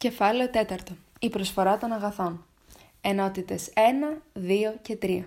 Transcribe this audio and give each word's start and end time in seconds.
Κεφάλαιο 0.00 0.50
4. 0.52 0.76
Η 1.18 1.28
προσφορά 1.28 1.78
των 1.78 1.92
αγαθών. 1.92 2.44
Ενότητες 3.00 3.70
1, 3.74 4.22
2 4.34 4.74
και 4.82 4.98
3. 5.02 5.24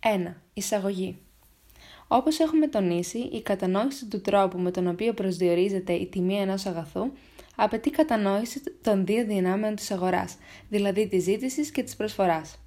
1. 0.00 0.34
Εισαγωγή. 0.52 1.18
Όπως 2.08 2.38
έχουμε 2.38 2.66
τονίσει, 2.66 3.18
η 3.18 3.42
κατανόηση 3.42 4.06
του 4.06 4.20
τρόπου 4.20 4.58
με 4.58 4.70
τον 4.70 4.86
οποίο 4.86 5.12
προσδιορίζεται 5.14 5.92
η 5.92 6.06
τιμή 6.06 6.40
ενός 6.40 6.66
αγαθού 6.66 7.10
απαιτεί 7.56 7.90
κατανόηση 7.90 8.62
των 8.82 9.06
δύο 9.06 9.24
δυνάμεων 9.24 9.74
της 9.74 9.90
αγοράς, 9.90 10.36
δηλαδή 10.68 11.08
της 11.08 11.22
ζήτησης 11.22 11.70
και 11.70 11.82
της 11.82 11.96
προσφοράς. 11.96 12.58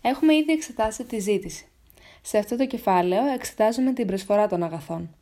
Έχουμε 0.00 0.34
ήδη 0.34 0.52
εξετάσει 0.52 1.04
τη 1.04 1.18
ζήτηση. 1.18 1.66
Σε 2.22 2.38
αυτό 2.38 2.56
το 2.56 2.66
κεφάλαιο 2.66 3.26
εξετάζουμε 3.26 3.92
την 3.92 4.06
προσφορά 4.06 4.46
των 4.46 4.62
αγαθών. 4.62 5.14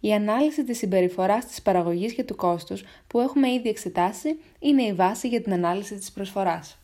Η 0.00 0.12
ανάλυση 0.12 0.64
της 0.64 0.78
συμπεριφοράς 0.78 1.46
της 1.46 1.62
παραγωγής 1.62 2.14
και 2.14 2.24
του 2.24 2.36
κόστους 2.36 2.84
που 3.06 3.20
έχουμε 3.20 3.52
ήδη 3.52 3.68
εξετάσει 3.68 4.38
είναι 4.58 4.82
η 4.82 4.92
βάση 4.92 5.28
για 5.28 5.42
την 5.42 5.52
ανάλυση 5.52 5.94
της 5.94 6.12
προσφοράς. 6.12 6.78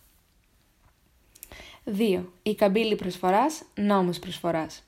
2. 1.84 2.24
Η 2.42 2.54
καμπύλη 2.54 2.96
προσφοράς, 2.96 3.62
νόμος 3.74 4.18
προσφοράς. 4.18 4.82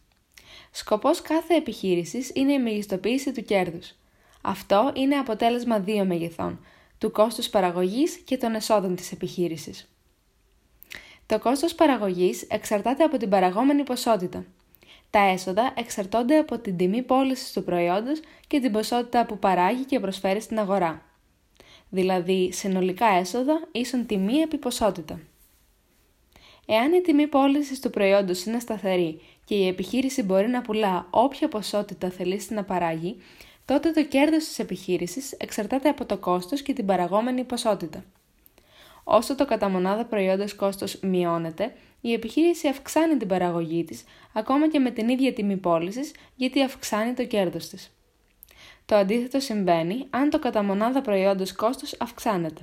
Σκοπός 0.70 1.22
κάθε 1.22 1.54
επιχείρησης 1.54 2.30
είναι 2.34 2.52
η 2.52 2.58
μεγιστοποίηση 2.58 3.32
του 3.32 3.44
κέρδους. 3.44 3.94
Αυτό 4.42 4.92
είναι 4.94 5.16
αποτέλεσμα 5.16 5.80
δύο 5.80 6.04
μεγεθών, 6.04 6.64
του 6.98 7.10
κόστους 7.10 7.48
παραγωγής 7.48 8.16
και 8.16 8.36
των 8.36 8.54
εσόδων 8.54 8.96
της 8.96 9.12
επιχείρησης. 9.12 9.92
Το 11.26 11.38
κόστος 11.38 11.74
παραγωγής 11.74 12.42
εξαρτάται 12.42 13.04
από 13.04 13.16
την 13.16 13.28
παραγόμενη 13.28 13.82
ποσότητα. 13.82 14.44
Τα 15.12 15.20
έσοδα 15.20 15.72
εξαρτώνται 15.76 16.38
από 16.38 16.58
την 16.58 16.76
τιμή 16.76 17.02
πώλησης 17.02 17.52
του 17.52 17.64
προϊόντος 17.64 18.20
και 18.46 18.60
την 18.60 18.72
ποσότητα 18.72 19.26
που 19.26 19.38
παράγει 19.38 19.84
και 19.84 20.00
προσφέρει 20.00 20.40
στην 20.40 20.58
αγορά. 20.58 21.02
Δηλαδή, 21.88 22.52
συνολικά 22.52 23.06
έσοδα 23.06 23.68
ίσον 23.72 24.06
τιμή 24.06 24.34
επί 24.34 24.56
ποσότητα. 24.56 25.20
Εάν 26.66 26.92
η 26.92 27.00
τιμή 27.00 27.26
πώλησης 27.26 27.80
του 27.80 27.90
προϊόντος 27.90 28.44
είναι 28.44 28.58
σταθερή 28.58 29.20
και 29.44 29.54
η 29.54 29.66
επιχείρηση 29.66 30.22
μπορεί 30.22 30.48
να 30.48 30.62
πουλά 30.62 31.06
όποια 31.10 31.48
ποσότητα 31.48 32.10
θελήσει 32.10 32.54
να 32.54 32.64
παράγει, 32.64 33.16
τότε 33.64 33.90
το 33.90 34.04
κέρδος 34.04 34.44
της 34.44 34.58
επιχείρησης 34.58 35.32
εξαρτάται 35.32 35.88
από 35.88 36.04
το 36.04 36.18
κόστος 36.18 36.62
και 36.62 36.72
την 36.72 36.86
παραγόμενη 36.86 37.44
ποσότητα. 37.44 38.04
Όσο 39.04 39.34
το 39.34 39.44
κατά 39.44 39.68
μονάδα 39.68 40.04
προϊόντος 40.04 40.54
κόστος 40.54 40.98
μειώνεται, 41.02 41.74
η 42.00 42.12
επιχείρηση 42.12 42.68
αυξάνει 42.68 43.16
την 43.16 43.28
παραγωγή 43.28 43.84
της, 43.84 44.04
ακόμα 44.32 44.68
και 44.68 44.78
με 44.78 44.90
την 44.90 45.08
ίδια 45.08 45.32
τιμή 45.32 45.56
πώλησης, 45.56 46.14
γιατί 46.34 46.62
αυξάνει 46.62 47.12
το 47.12 47.24
κέρδος 47.24 47.68
της. 47.68 47.96
Το 48.86 48.94
αντίθετο 48.94 49.40
συμβαίνει 49.40 50.06
αν 50.10 50.30
το 50.30 50.38
κατά 50.38 50.62
μονάδα 50.62 51.00
προϊόντος 51.00 51.52
κόστος 51.52 51.96
αυξάνεται. 51.98 52.60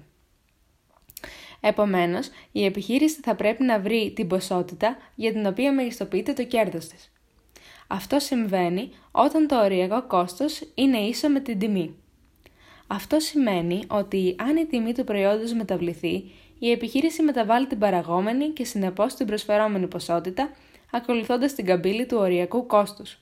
Επομένως, 1.59 2.29
η 2.51 2.65
επιχείρηση 2.65 3.19
θα 3.21 3.35
πρέπει 3.35 3.63
να 3.63 3.79
βρει 3.79 4.13
την 4.15 4.27
ποσότητα 4.27 4.97
για 5.15 5.31
την 5.31 5.45
οποία 5.45 5.73
μεγιστοποιείται 5.73 6.33
το 6.33 6.43
κέρδος 6.43 6.87
της. 6.87 7.11
Αυτό 7.87 8.19
συμβαίνει 8.19 8.91
όταν 9.11 9.47
το 9.47 9.63
οριακό 9.63 10.03
κόστος 10.07 10.61
είναι 10.73 10.97
ίσο 10.97 11.29
με 11.29 11.39
την 11.39 11.59
τιμή. 11.59 11.95
Αυτό 12.91 13.19
σημαίνει 13.19 13.83
ότι 13.87 14.35
αν 14.39 14.57
η 14.57 14.65
τιμή 14.65 14.93
του 14.93 15.03
προϊόντος 15.03 15.53
μεταβληθεί, 15.53 16.23
η 16.59 16.71
επιχείρηση 16.71 17.23
μεταβάλλει 17.23 17.67
την 17.67 17.79
παραγόμενη 17.79 18.49
και 18.49 18.65
συνεπώς 18.65 19.13
την 19.13 19.25
προσφερόμενη 19.25 19.87
ποσότητα, 19.87 20.49
ακολουθώντας 20.91 21.53
την 21.53 21.65
καμπύλη 21.65 22.05
του 22.05 22.17
οριακού 22.17 22.65
κόστους. 22.65 23.19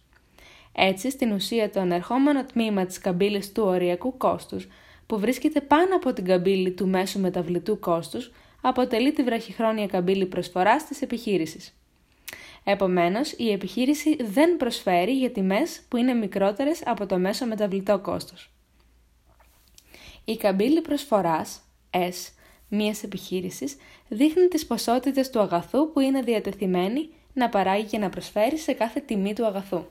Έτσι, 0.75 1.09
στην 1.09 1.31
ουσία 1.31 1.69
το 1.69 1.79
ανερχόμενο 1.79 2.45
τμήμα 2.45 2.85
της 2.85 2.97
καμπύλης 2.97 3.51
του 3.51 3.63
οριακού 3.63 4.17
κόστους, 4.17 4.67
που 5.07 5.19
βρίσκεται 5.19 5.61
πάνω 5.61 5.95
από 5.95 6.13
την 6.13 6.25
καμπύλη 6.25 6.71
του 6.71 6.87
μέσου 6.87 7.19
μεταβλητού 7.19 7.79
κόστους, 7.79 8.31
αποτελεί 8.61 9.11
τη 9.11 9.23
βραχυχρόνια 9.23 9.87
καμπύλη 9.87 10.25
προσφοράς 10.25 10.85
της 10.85 11.01
επιχείρησης. 11.01 11.77
Επομένως, 12.63 13.31
η 13.31 13.51
επιχείρηση 13.51 14.15
δεν 14.23 14.57
προσφέρει 14.57 15.11
για 15.11 15.31
τιμές 15.31 15.81
που 15.87 15.97
είναι 15.97 16.13
μικρότερες 16.13 16.81
από 16.85 17.05
το 17.05 17.17
μέσο 17.17 17.45
μεταβλητό 17.45 17.99
κόστος. 17.99 18.51
Η 20.29 20.37
καμπύλη 20.37 20.81
προσφοράς, 20.81 21.59
S, 21.91 22.31
μιας 22.67 23.03
επιχείρησης, 23.03 23.75
δείχνει 24.07 24.47
τις 24.47 24.65
ποσότητες 24.65 25.29
του 25.29 25.39
αγαθού 25.39 25.91
που 25.91 25.99
είναι 25.99 26.21
διατεθειμένη 26.21 27.09
να 27.33 27.49
παράγει 27.49 27.85
και 27.85 27.97
να 27.97 28.09
προσφέρει 28.09 28.57
σε 28.57 28.73
κάθε 28.73 28.99
τιμή 28.99 29.33
του 29.33 29.45
αγαθού. 29.45 29.85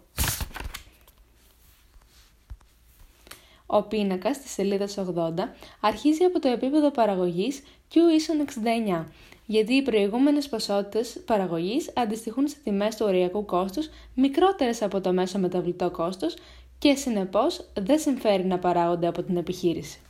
Ο 3.66 3.82
πίνακας 3.82 4.38
της 4.40 4.50
σελίδας 4.50 4.98
80 4.98 5.54
αρχίζει 5.80 6.24
από 6.24 6.40
το 6.40 6.48
επίπεδο 6.48 6.90
παραγωγής 6.90 7.62
Q 7.94 7.96
ίσον 8.14 8.40
69, 8.40 9.04
γιατί 9.46 9.74
οι 9.74 9.82
προηγούμενες 9.82 10.48
ποσότητες 10.48 11.22
παραγωγής 11.26 11.90
αντιστοιχούν 11.94 12.48
σε 12.48 12.56
τιμές 12.64 12.96
του 12.96 13.06
οριακού 13.08 13.44
κόστους 13.44 13.88
μικρότερες 14.14 14.82
από 14.82 15.00
το 15.00 15.12
μέσο 15.12 15.38
μεταβλητό 15.38 15.90
κόστος 15.90 16.34
και 16.78 16.94
συνεπώς 16.94 17.68
δεν 17.78 17.98
συμφέρει 17.98 18.44
να 18.44 18.58
παράγονται 18.58 19.06
από 19.06 19.22
την 19.22 19.36
επιχείρηση. 19.36 20.00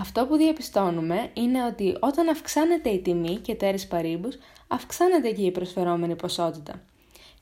Αυτό 0.00 0.26
που 0.26 0.36
διαπιστώνουμε 0.36 1.30
είναι 1.34 1.64
ότι 1.64 1.96
όταν 2.00 2.28
αυξάνεται 2.28 2.88
η 2.88 3.00
τιμή 3.00 3.36
και 3.36 3.54
τέρες 3.54 3.86
παρήμπους, 3.86 4.36
αυξάνεται 4.68 5.30
και 5.30 5.42
η 5.42 5.50
προσφερόμενη 5.50 6.16
ποσότητα. 6.16 6.82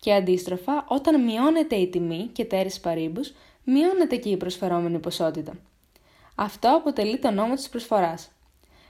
Και 0.01 0.13
αντίστροφα, 0.15 0.85
όταν 0.89 1.25
μειώνεται 1.25 1.77
η 1.77 1.89
τιμή 1.89 2.29
και 2.33 2.45
τέρες 2.45 2.81
παρήμπους, 2.81 3.33
μειώνεται 3.65 4.17
και 4.17 4.29
η 4.29 4.37
προσφερόμενη 4.37 4.99
ποσότητα. 4.99 5.53
Αυτό 6.35 6.77
αποτελεί 6.77 7.19
το 7.19 7.31
νόμο 7.31 7.55
της 7.55 7.69
προσφοράς. 7.69 8.31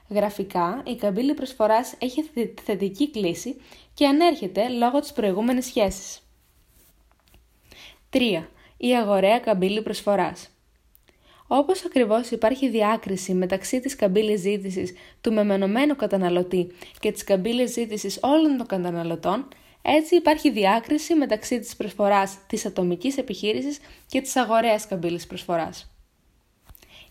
Γραφικά, 0.09 0.83
η 0.87 0.97
καμπύλη 0.97 1.35
προσφοράς 1.35 1.95
έχει 1.99 2.31
θετική 2.65 3.11
κλίση 3.11 3.61
και 3.95 4.07
ανέρχεται 4.07 4.69
λόγω 4.69 5.01
της 5.01 5.13
προηγούμενης 5.13 5.67
σχέσης. 5.67 6.21
3. 8.11 8.49
Η 8.77 8.97
αγοραία 8.97 9.39
καμπύλη 9.39 9.83
προσφοράς. 9.83 10.49
Όπως 11.51 11.85
ακριβώς 11.85 12.31
υπάρχει 12.31 12.69
διάκριση 12.69 13.35
μεταξύ 13.35 13.81
της 13.81 13.97
καμπύλης 13.97 14.41
ζήτησης 14.41 14.93
του 15.21 15.33
μεμενωμένου 15.33 15.97
καταναλωτή 15.97 16.67
και 17.01 17.13
της 17.13 17.25
καμπύλης 17.25 17.73
ζήτησης 17.73 18.19
όλων 18.23 18.57
των 18.57 18.67
καταναλωτών, 18.67 19.49
έτσι 19.83 20.17
υπάρχει 20.17 20.51
διάκριση 20.51 21.15
μεταξύ 21.15 21.59
της 21.59 21.77
προσφοράς 21.77 22.39
της 22.47 22.67
ατομικής 22.67 23.17
επιχείρησης 23.17 23.79
και 24.07 24.21
της 24.21 24.37
αγοραίας 24.37 24.87
καμπύλης 24.87 25.27
προσφοράς. 25.27 25.91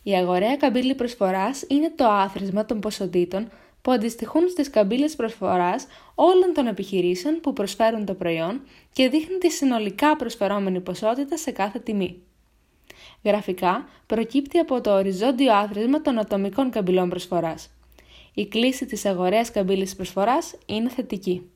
Η 0.03 0.15
αγοραία 0.15 0.57
καμπύλη 0.57 0.95
προσφοράς 0.95 1.65
είναι 1.67 1.91
το 1.95 2.05
άθροισμα 2.05 2.65
των 2.65 2.79
ποσοτήτων 2.79 3.51
που 3.81 3.91
αντιστοιχούν 3.91 4.49
στις 4.49 4.69
καμπύλες 4.69 5.15
προσφοράς 5.15 5.87
όλων 6.15 6.53
των 6.53 6.67
επιχειρήσεων 6.67 7.39
που 7.41 7.53
προσφέρουν 7.53 8.05
το 8.05 8.13
προϊόν 8.13 8.61
και 8.93 9.09
δείχνει 9.09 9.37
τη 9.37 9.49
συνολικά 9.49 10.15
προσφερόμενη 10.15 10.79
ποσότητα 10.81 11.37
σε 11.37 11.51
κάθε 11.51 11.79
τιμή. 11.79 12.26
Γραφικά, 13.23 13.87
προκύπτει 14.05 14.57
από 14.57 14.81
το 14.81 14.93
οριζόντιο 14.93 15.53
άθροισμα 15.53 16.01
των 16.01 16.19
ατομικών 16.19 16.69
καμπυλών 16.69 17.09
προσφοράς. 17.09 17.69
Η 18.33 18.47
κλίση 18.47 18.85
της 18.85 19.05
αγοραίας 19.05 19.51
καμπύλης 19.51 19.95
προσφοράς 19.95 20.55
είναι 20.65 20.89
θετική. 20.89 21.51